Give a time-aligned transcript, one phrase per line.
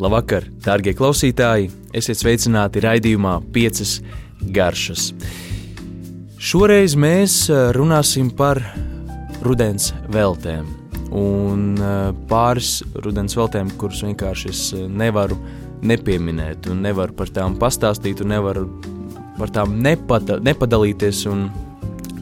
[0.00, 1.66] Labvakar, darbie klausītāji!
[1.92, 3.98] Esiet sveicināti raidījumā Piecas
[4.56, 5.10] garšas.
[6.40, 8.56] Šoreiz mēs eh, runāsim par
[9.44, 10.64] rudens veltēm.
[11.12, 15.36] Un eh, pāris rudens veltēm, kuras vienkārši es eh, nevaru
[15.84, 18.64] nepieminēt, un nevaru par tām pastāstīt, un nevaru
[19.36, 21.50] par tām nepada, nepadalīties un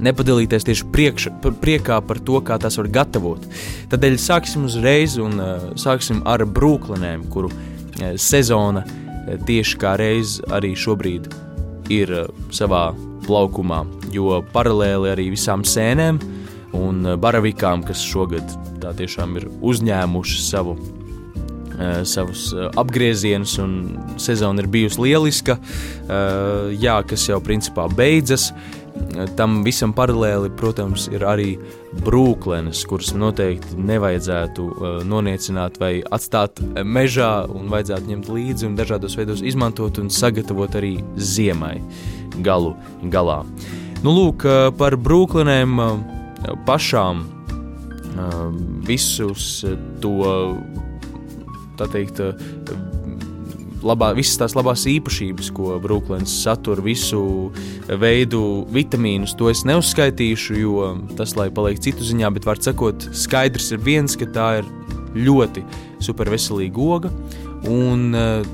[0.05, 1.29] nepadalīties tieši priekš,
[1.63, 3.45] priekā par to, kā tās var gatavot.
[3.93, 10.39] Tādēļ sāksim uzreiz un uh, sāksim ar brūklinēm, kuru uh, sezona uh, tieši kā reiz
[10.51, 11.31] arī šobrīd
[11.91, 12.15] ir
[12.55, 12.91] savā
[13.27, 13.83] plaukumā,
[14.15, 16.21] jo paralēli arī visām sēnēm
[16.79, 18.47] un baravikām, kas šogad
[18.81, 20.79] tā tiešām ir uzņēmuši savu
[22.05, 23.73] savus apgriezienus, un
[24.21, 25.57] sezona ir bijusi lieliska.
[26.77, 28.51] Jā, kas jau principā beidzas.
[29.37, 31.55] Tam visam paralēli, protams, ir arī
[32.07, 39.17] brūklenes, kuras noteikti nevajadzētu uh, noniecināt vai atstāt mežā, un vajadzētu ņemt līdzi un dažādos
[39.19, 41.81] veidos izmantot un sagatavot arī ziemai
[42.47, 42.77] galu
[43.11, 43.41] galā.
[44.05, 45.93] Nu, lūk, uh, par brūklenēm uh,
[46.69, 47.27] pašām
[48.85, 49.63] visus
[50.03, 50.15] to,
[51.79, 52.19] tā teikt,
[53.87, 57.23] labā, visas tās labās īpašības, ko brūklēns satur, visu
[57.89, 63.73] veidu vitamīnus, to es neuzskaitīšu, jo tas, lai paliek citu ziņā, bet var sakot, skaidrs
[63.75, 64.71] ir viens, ka tā ir
[65.17, 65.65] ļoti
[66.05, 67.13] superveselīga oga,
[67.71, 68.47] un uh,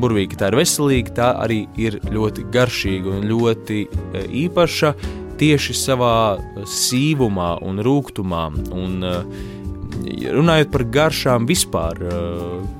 [0.00, 4.94] burvīgi tā ir veselīga, tā arī ir ļoti garšīga un ļoti uh, īpaša
[5.40, 6.14] tieši savā
[6.68, 8.44] sīvumā un rūgtumā.
[8.76, 9.58] Un, uh,
[10.34, 12.12] runājot par garšām vispār, eh,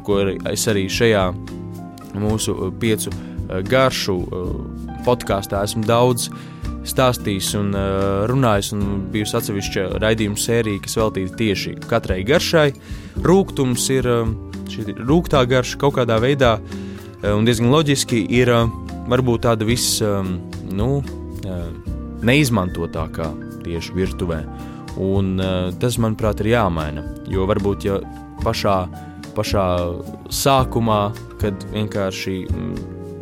[0.04, 1.24] ko es arī šajā
[2.14, 4.16] mūsu eh, piecu eh, garšu
[5.06, 6.30] podkāstā esmu daudz
[6.90, 7.74] stāstījis un
[8.28, 12.70] runājis, un bijusi atsevišķa raidījuma sērija, kas veltīta tieši katrai garšai.
[13.20, 14.08] Rūkums ir
[14.72, 16.54] šī rūktā garša kaut kādā veidā,
[17.28, 18.52] un diezgan loģiski ir
[19.12, 20.00] varbūt tāda viss,
[20.72, 20.90] nu,
[22.24, 23.28] neizmantotākā
[23.64, 24.40] tieši virtuvē.
[24.98, 27.04] Un, uh, tas, manuprāt, ir jāmaina.
[27.30, 28.00] Jo varbūt ja
[28.42, 28.76] pašā,
[29.36, 29.66] pašā
[30.34, 31.00] sākumā,
[31.40, 32.34] kad vienkārši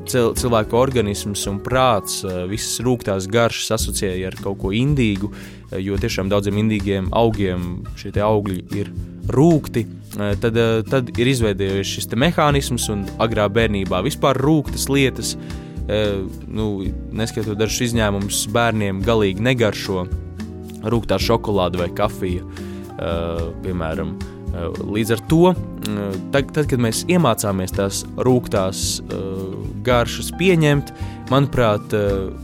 [0.09, 5.77] cil, cilvēka organisms un prāts uh, visas rūktās garšas asociēja ar kaut ko indīgu, uh,
[5.77, 8.93] jo tiešām daudziem indīgiem augiem šie augļi ir
[9.29, 9.87] rūkti.
[10.19, 10.57] Tad,
[10.89, 15.35] tad ir izveidojies šis mehānisms, un agrā bērnībā vispār rūktas lietas,
[16.49, 16.69] nu,
[17.13, 20.07] neskaitot dažus izņēmumus, bērniem galīgi negaršo
[20.85, 24.17] rūktā šokolāde vai kafija, uh, piemēram.
[24.49, 29.01] Uh, līdz ar to, uh, tad, tad, kad mēs iemācāmies tās rūktās
[29.89, 30.91] garšas pieņemt,
[31.29, 31.93] manuprāt,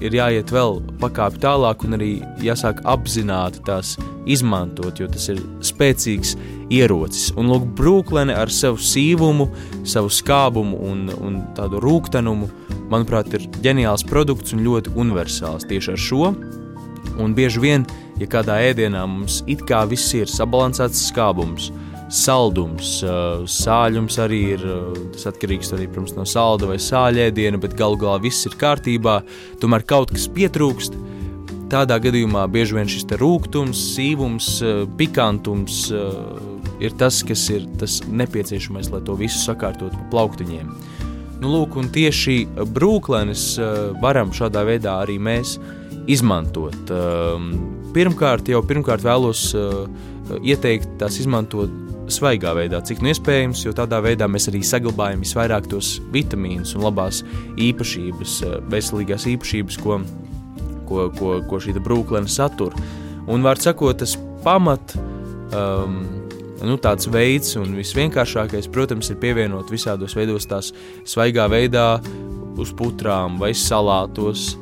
[0.05, 2.11] ir jāiet vēl pakāpi tālāk un arī
[2.45, 3.95] jāsāk apzināti tās
[4.31, 6.34] izmantot, jo tas ir spēcīgs
[6.72, 7.33] ierocis.
[7.41, 9.49] Un lūk, brūklene ar savu sīvumu,
[9.89, 12.49] savu skābumu un, un tādu rūktenumu,
[12.93, 16.33] manuprāt, ir ģeniāls produkts un ļoti universāls tieši ar šo.
[17.21, 21.70] Un bieži vien uh, ja kādā ēdienā mums it kā viss ir sabalansēts skābums,
[22.14, 23.00] saldums,
[23.50, 24.64] sāļums arī ir,
[25.14, 29.19] tas atkarīgs arī, protams, no salda vai sāļēdiena, bet galu galā viss ir kārtībā,
[29.62, 31.00] tomēr kaut kas pietrūkst.
[31.72, 34.50] Tādā gadījumā bieži vien šis rūkums, sīvums,
[34.98, 35.88] pikantums
[36.84, 40.69] ir tas, kas ir tas nepieciešamais, lai to visu sakārtotu pa plauktiņiem.
[41.41, 42.44] Nu, lūk, un tieši
[42.76, 43.56] brūklenes
[44.04, 45.56] varam šādā veidā arī mēs
[46.06, 46.92] izmantot.
[47.94, 49.84] Pirmkārt, jau pirmkārt vēlos uh,
[50.43, 51.71] ieteikt tās izmantot
[52.10, 56.84] svaigā veidā, cik nu iespējams, jo tādā veidā mēs arī saglabājam visvairāk tos vitamīnus un
[56.84, 57.22] labās
[57.60, 60.00] īpašības, uh, veselīgās īpašības, ko,
[60.91, 62.75] ko, ko, ko šī brūklēna satur.
[63.31, 64.97] Un var sakot, tas pamat,
[65.54, 66.03] um,
[66.65, 70.75] nu, tāds veids un visvienkāršākais, protams, ir pievienot visādos veidos tās
[71.09, 71.88] svaigā veidā
[72.60, 74.54] uz putrām vai salātos,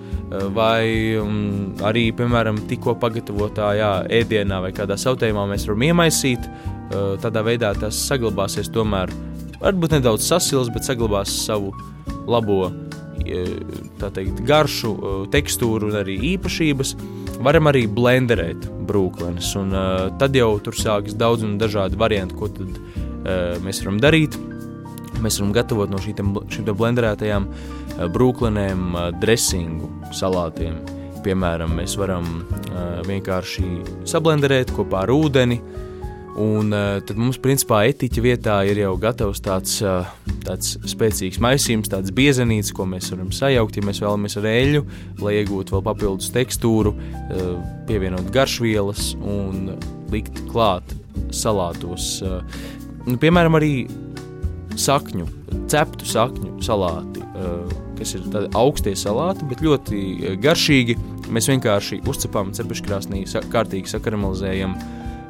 [0.55, 6.47] vai um, arī, piemēram, tikko pagatavotā jā, ēdienā vai kādā sautējumā mēs varam iemaisīt.
[6.93, 9.13] Uh, tādā veidā tas saglabāsies tomēr,
[9.63, 11.73] varbūt nedaudz sasils, bet saglabās savu
[12.29, 12.71] labo
[13.23, 14.93] teikt, garšu,
[15.33, 16.95] tekstūru un arī īpašības.
[17.43, 22.51] Varam arī blenderēt brūklenes, un uh, tad jau tur sākas daudz un dažādi varianti, ko
[22.53, 24.39] tad uh, mēs varam darīt.
[25.23, 27.72] Mēs varam gatavot no šīm, šīm blenderētajām uh,
[28.03, 30.81] Eh, brūklinēm, eh, dresingu, salātiem.
[31.23, 33.63] Piemēram, mēs varam uh, vienkārši
[34.11, 35.61] sablenderēt kopā ar ūdeni,
[36.35, 36.75] un
[37.07, 39.77] tad mums, principā, etiķa vietā ir jau gatavs tāds,
[40.43, 44.83] tāds spēcīgs maisījums, tāds biezenīts, ko mēs varam sajaukt, ja mēs vēlamies ar eļļu,
[45.23, 46.97] lai iegūtu vēl papildus tekstūru,
[47.87, 49.77] pievienot garšvielas un
[50.11, 50.97] likt klāt
[51.31, 52.17] salātos.
[53.07, 53.75] Nu, piemēram, arī
[54.75, 55.31] sakņu,
[55.71, 57.22] ceptu sakņu salāti,
[57.99, 60.97] kas ir tādi augstie salāti, bet ļoti garšīgi.
[61.33, 64.75] Mēs vienkārši uzcepam cepeškrāsnī, kārtīgi sakaramelizējam,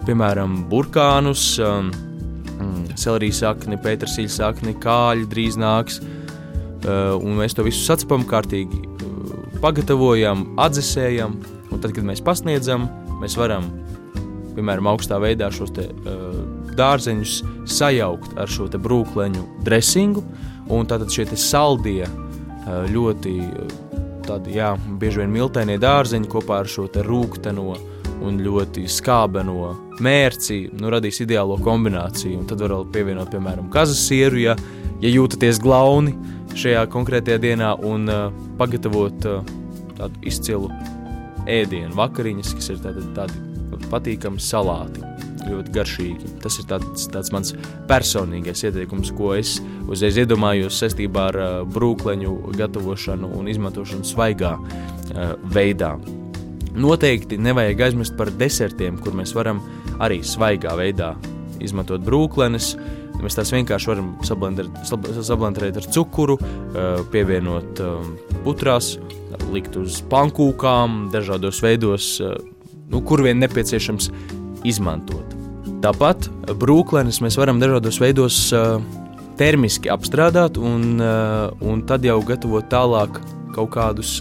[0.07, 6.01] piemēram, burkānus, mm, selerijas sakni, pētersīļa sakni, kāļi drīz nāks.
[6.83, 8.81] Un mēs to visu sacepam kārtīgi,
[9.63, 11.37] pagatavojam, atdzesējam,
[11.71, 12.89] un tad, kad mēs pasniedzam,
[13.23, 13.69] mēs varam,
[14.57, 16.41] piemēram, augstā veidā šos te, uh,
[16.77, 17.37] dārzeņus
[17.71, 20.25] sajaukt ar šo brūkleņu dresingu,
[20.71, 23.35] un tātad šie saldie, uh, ļoti
[24.27, 27.73] tādi, jā, bieži vien miltainie dārzeņi kopā ar šo rūkteno
[28.23, 29.73] un ļoti skābeno
[30.03, 32.39] mērci, nu, radīs ideālo kombināciju.
[32.39, 34.57] Un tad var vēl pievienot, piemēram, kazas sieru, ja,
[35.03, 36.15] ja jūtaties glauni
[36.59, 38.29] šajā konkrētajā dienā, un uh,
[38.61, 39.55] pagatavot uh,
[39.99, 40.71] tādu izcilu
[41.51, 45.12] ēdienu, vakariņas, kas ir tādi, tādi patīkami salāti.
[45.43, 46.31] Ļoti garšīgi.
[46.43, 47.53] Tas ir tāds, tāds mans
[47.91, 49.57] personīgais ieteikums, ko es
[49.91, 55.97] uzreiz iedomājos saistībā ar uh, brūkleņu gatavošanu un izmantošanu svaigā uh, veidā.
[56.73, 59.61] Noteikti nevajag aizmirst par desertiem, kur mēs varam
[60.03, 61.13] arī svaigā veidā
[61.63, 62.73] izmantot brūklenes.
[63.23, 67.83] Mēs tās vienkārši varam sablenderēt ar cukuru, uh, pievienot
[68.47, 68.95] putrās,
[69.53, 72.15] likt uz pankūkām, dažādos veidos,
[72.91, 74.11] nu, kur vien nepieciešams
[74.69, 75.32] izmantot.
[75.83, 76.29] Tāpat
[76.63, 78.37] brūklenes mēs varam dažādos veidos
[79.41, 83.19] termiski apstrādāt un, un tad jau gatavot tālāk
[83.53, 84.21] kaut kādus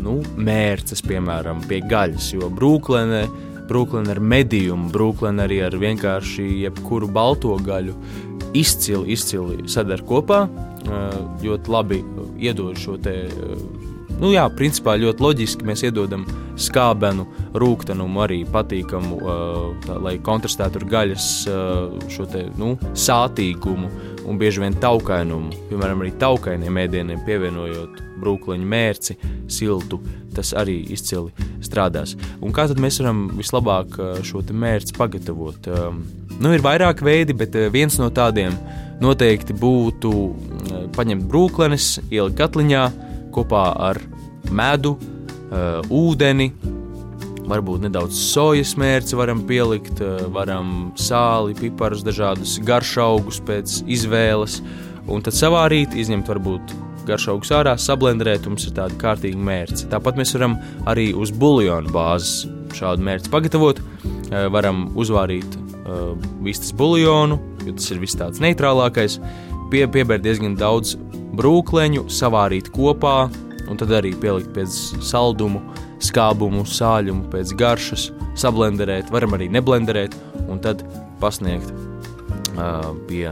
[0.00, 2.30] nu, mērķus, piemēram, pie gaļas.
[2.32, 3.26] Jo brūklēne,
[3.68, 7.92] brūklēne ar medījumu, brūklēne arī ar vienkārši jebkuru balto gaļu
[8.56, 10.46] izcili, izcili sadara kopā.
[11.44, 12.00] Ļoti labi
[12.40, 13.20] iedod šo te.
[14.18, 16.24] Nu, jā, principā ļoti loģiski mēs iedodam
[16.58, 17.22] skābenu,
[17.54, 19.18] rūkstošumu, arī patīkamu,
[19.84, 21.28] tā, lai kontrastētu ar gaļas
[22.10, 23.90] šo te, nu, sātīgumu
[24.28, 25.54] un bieži vien taukainumu.
[25.70, 29.16] Piemēram, arī taukainiem ēdieniem pievienojot brūkliņu mērci,
[29.54, 30.00] siltu,
[30.34, 31.30] tas arī izcili
[31.64, 32.16] strādās.
[32.42, 33.94] Un kā tad mēs varam vislabāk
[34.26, 35.70] šo mērci pagatavot?
[36.38, 38.58] Nu, ir vairāk veidi, bet viens no tādiem
[38.98, 40.12] noteikti būtu
[40.98, 42.88] paņemt brūklenes, ielikt katliņā
[43.38, 44.02] kopā ar
[44.50, 44.96] medu,
[45.94, 46.50] ūdeni,
[47.48, 50.02] varbūt nedaudz sojas mērci varam pielikt,
[50.34, 54.58] varam sāli, piparus, dažādus garšaugus pēc izvēles,
[55.08, 56.74] un tad savārīt, izņemt varbūt
[57.08, 59.88] garšaugus ārā, sablendrēt, mums ir tādi kārtīgi mērci.
[59.88, 60.58] Tāpat mēs varam
[60.90, 62.44] arī uz buļļonu bāzes
[62.76, 63.80] šādu mērci pagatavot.
[64.52, 65.56] Varam uzvārīt
[66.44, 69.16] vistas buļļonu, jo tas ir viss tāds neitrālākais,
[69.72, 70.98] pie, piebērt diezgan daudz
[71.38, 73.28] brūkleņu, savārīt kopā,
[73.68, 74.74] un tad arī pielikt pēc
[75.04, 75.62] saldumu,
[76.04, 78.08] skābumu, sāļumu, pēc garšas,
[78.38, 80.14] sablenderēt, varam arī neblenderēt,
[80.48, 80.84] un tad
[81.22, 83.30] pasniegt uh, pie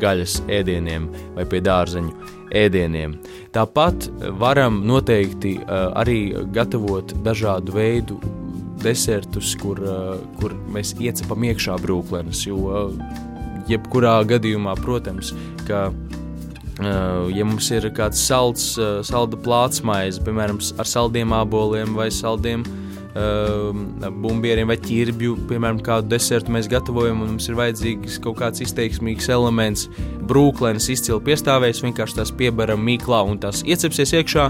[0.00, 3.14] gaļas ēdieniem vai pie dārzeņu ēdieniem.
[3.54, 4.08] Tāpat
[4.40, 6.20] varam noteikti uh, arī
[6.54, 8.18] gatavot dažādu veidu
[8.82, 13.14] desertus, kur, uh, kur mēs iecepam iekšā brūklenes, jo uh,
[13.70, 15.32] jebkurā gadījumā, protams,
[15.66, 16.05] ka Uh,
[16.76, 24.10] ja mums ir kāds salds, uh, salda plātsmaize, piemēram, ar saldiem aboliem vai saldiem uh,
[24.20, 29.30] bumbieriem vai ķirbju, piemēram, kādu desertu mēs gatavojam, un mums ir vajadzīgs kaut kāds izteiksmīgs
[29.32, 29.86] elements,
[30.28, 34.48] brūklēns, izcili piestāvējis, vienkārši tās piebaram mīklā un tās iecepsies iekšā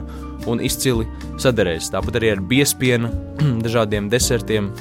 [0.50, 1.06] un izcili
[1.42, 1.92] sadarēs.
[1.94, 3.12] Tāpat arī ar biespienu,
[3.66, 4.72] dažādiem desertiem.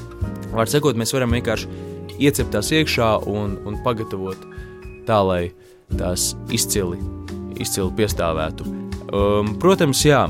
[0.55, 1.69] Var sakot, mēs varam vienkārši
[2.17, 4.49] iecept tās iekšā un, un pagatavot
[5.05, 5.43] tā, lai
[5.99, 6.97] tās izcili
[7.61, 8.85] izcili piestāvētu.
[9.15, 10.23] Um, protams, jā,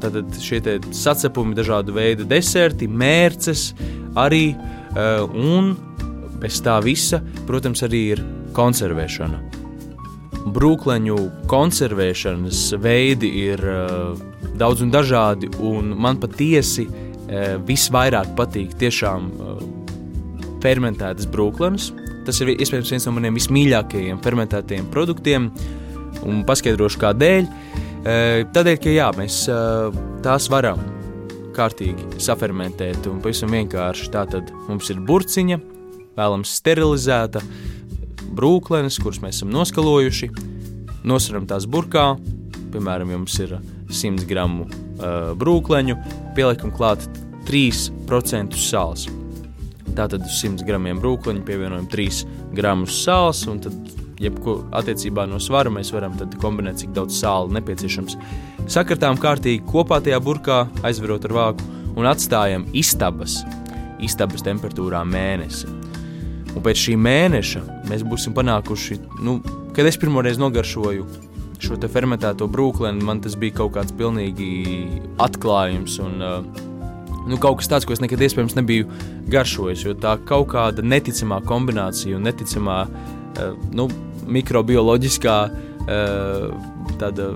[0.00, 0.58] tātad šie
[0.96, 3.74] sacepumi, dažādu veidu deserti, mērces
[4.18, 5.74] arī, uh, un
[6.40, 8.22] bez tā visa, protams, arī ir
[8.56, 9.42] konservēšana.
[10.54, 11.18] Brūkleņu
[11.52, 14.16] konservēšanas veidi ir uh,
[14.56, 19.62] daudz un dažādi, un man patiesi uh, visvairāk patīk tiešām uh,
[20.64, 21.92] fermentētas brūklenes.
[22.24, 25.52] Tas ir iespējams viens no maniem vismīļākajiem fermentētajiem produktiem.
[25.52, 25.83] Uh,
[26.22, 27.48] un paskaidrošu, kādēļ.
[28.54, 29.44] Tādēļ, ka jā, mēs
[30.24, 30.82] tās varam
[31.54, 34.10] kārtīgi safermentēt un pavisam vienkārši.
[34.12, 35.60] Tātad mums ir burciņa,
[36.18, 37.42] vēlams sterilizēta,
[38.34, 40.30] brūklenes, kuras mēs esam noskalojuši,
[41.06, 42.14] nosveram tās burkā,
[42.74, 43.58] piemēram, jums ir
[43.90, 45.98] 100 gramu uh, brūkleņu,
[46.36, 47.04] pieliekam klāt
[47.48, 49.06] 3% sāls.
[49.94, 52.24] Tātad uz 100 gramiem brūkleņu pievienojam 3
[52.56, 53.76] gramus sāls, un tad
[54.22, 58.18] jebko attiecībā no svara mēs varam kombinēt, cik daudz sāla nepieciešams.
[58.70, 61.68] Sakartām kārtīgi kopā tajā burkā, aizverot ar vāku
[61.98, 63.42] un atstājam istabas,
[64.02, 65.70] istabas temperatūrā mēnesi.
[66.54, 69.40] Un pēc šī mēneša mēs būsim panākuši nu,
[69.74, 71.06] kad es pirmoreiz nogaršoju
[71.64, 75.96] šo fermentēto brūklēnu, man tas bija kaut kāds pilnīgi atklājums.
[76.02, 76.20] Un,
[77.24, 78.88] nu, kaut kas tāds, ko es nekad iespējams nebiju
[79.32, 79.86] garšojis.
[79.86, 82.82] Jo tā kaut kāda neticamā kombinācija un neticamā
[83.74, 83.88] nu,
[84.24, 85.36] mikrobioloģiskā
[87.00, 87.34] tāda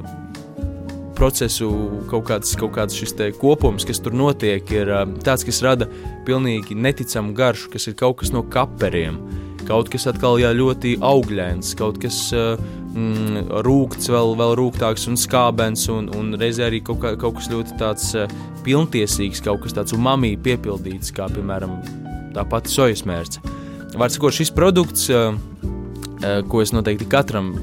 [1.19, 1.69] procesu
[2.11, 4.93] kaut kāds, kaut kāds šis kopums, kas tur notiek, ir
[5.27, 5.89] tāds, kas rada
[6.27, 9.19] pilnīgi neticamu garšu, kas ir kaut kas no kaperiem.
[9.69, 15.83] Kaut kas atkal jā, ļoti augļains, kaut kas mm, rūkts, vēl, vēl rūktāks un skābens,
[15.93, 18.15] un, un reizē arī kaut, kā, kaut kas ļoti tāds
[18.65, 21.77] pilntiesīgs, kaut kas tāds umami piepildīts, kā piemēram
[22.33, 23.45] tā pati sojas mērce.
[23.99, 25.11] Vārds sakot, šis produkts,
[26.49, 27.55] ko es noteikti katram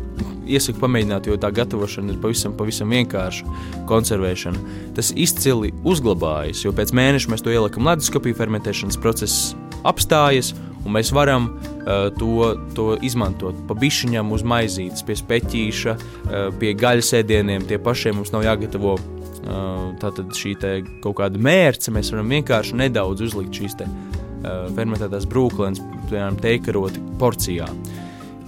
[0.45, 3.55] iesaku pamēģināt, jo tā gatavošana ir pavisam, pavisam vienkārša.
[3.89, 4.75] Konservēšana.
[4.97, 10.53] Tas izcili uzglabājas, jo pēc mēneša mēs to ieliekam leduskapī, fermentēšanas process apstājas,
[10.85, 16.75] un mēs varam uh, to, to izmantot pa bišķiņam uz maizītes, pie speķīša, uh, pie
[16.77, 17.65] gaļas ēdieniem.
[17.69, 18.97] Tie pašiem mums nav jāgatavo
[20.01, 20.55] tātad šī
[21.03, 21.91] kaut kāda mērce.
[21.93, 27.69] Mēs varam vienkārši nedaudz uzlikt šīs te, uh, fermentētās brūklēnas, piemēram, teikaroti porcijā.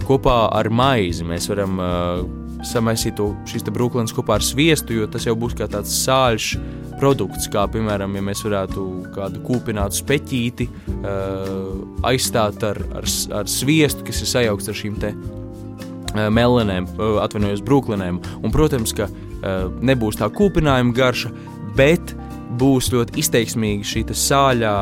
[0.08, 1.26] Kopā ar maizi.
[1.28, 2.22] Mēs varam uh,
[2.66, 6.52] samaisīt šīs brūklēnas kopā ar sviestu, jo tas jau būs kā tāds sāļš
[6.98, 8.84] produkts, kā piemēram, ja mēs varētu
[9.14, 11.76] kādu kūpinātu speķīti uh,
[12.10, 13.10] aizstāt ar, ar,
[13.42, 18.22] ar sviestu, kas ir sajaukts ar šīm te uh, melenēm, uh, atvainojos brūklinēm.
[18.42, 21.34] Un, protams, ka uh, nebūs tā kūpinājuma garša,
[21.78, 22.16] bet
[22.58, 24.78] būs ļoti izteiksmīga šī sāļā,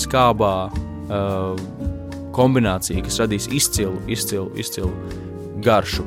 [0.00, 1.79] skābā uh,
[2.36, 4.92] kombinācija, kas radīs izcilu, izcilu, izcilu
[5.64, 6.04] garšu.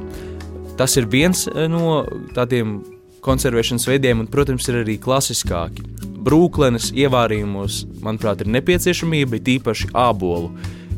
[0.77, 2.03] Tas ir viens eh, no
[2.35, 2.79] tādiem
[3.23, 5.85] konservēšanas veidiem, un, protams, ir arī klasiskāki.
[6.23, 10.51] Brūklenes ievārījumos, manuprāt, ir nepieciešamība, tīpaši ābolu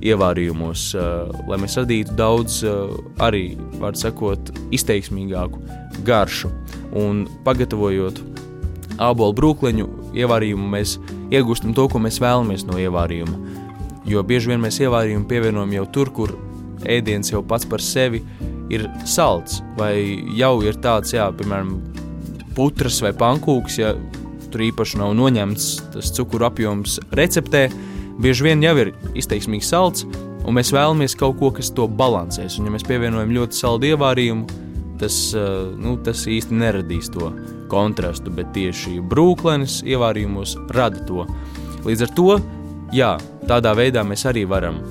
[0.06, 2.94] ievārījumos, uh, lai mēs radītu daudz, uh,
[3.26, 5.62] arī, var sakot, izteiksmīgāku
[6.06, 6.52] garšu.
[6.98, 8.22] Un pagatavojot
[9.02, 10.98] ābolu brūkleņu ievārījumu, mēs
[11.34, 13.55] iegūstam to, ko mēs vēlamies no ievārījuma.
[14.06, 16.36] Jo bieži vien mēs ievārījumu pievienojam jau tur, kur
[16.86, 18.22] ēdiens jau pats par sevi
[18.74, 19.96] ir salds, vai
[20.38, 21.78] jau ir tāds, jā, piemēram,
[22.56, 23.94] putras vai pankūks, ja
[24.54, 27.68] tur īpaši nav noņemts tas cukuru apjoms receptē,
[28.22, 30.06] bieži vien jau ir izteiksmīgi salds,
[30.46, 32.60] un mēs vēlamies kaut ko, kas to balansēs.
[32.60, 34.62] Un, ja mēs pievienojam ļoti saldu ievārījumu,
[35.02, 35.18] tas,
[35.82, 37.34] nu, tas īsti neradīs to
[37.72, 41.26] kontrastu, bet tieši brūklenes ievārījumos rada to.
[41.86, 42.30] Līdz ar to
[42.94, 43.16] jā,
[43.50, 44.82] tādā veidā mēs arī varam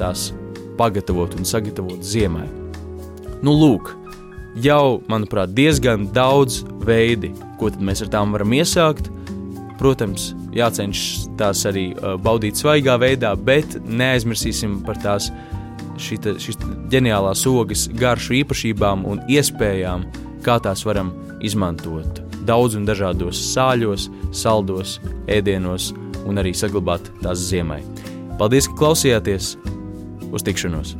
[0.00, 0.30] tās
[0.78, 2.46] pagatavot un sagatavot ziemai.
[3.42, 3.94] Nu, lūk,
[4.60, 9.10] jau, manuprāt, diezgan daudz veidi, ko mēs ar tām varam iesākt.
[9.80, 15.30] Protams, jācenšas tās arī uh, baudīt svaigā veidā, bet neaizmirsīsim par tās
[16.00, 16.60] šita, šīs
[16.92, 20.04] ģeniālās ogas garšu īpašībām un iespējām,
[20.44, 24.98] kā tās varam izmantot daudz un dažādos sāļos, saldos,
[25.30, 25.90] ēdienos
[26.28, 27.80] un arī saglabāt tās ziemai.
[28.40, 29.54] Paldies, ka klausījāties!
[30.30, 30.96] Uz tikšanos!